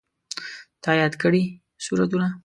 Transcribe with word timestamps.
تا 0.83 0.91
یاد 1.01 1.13
کړي 1.21 1.43
سورتونه 1.85 2.27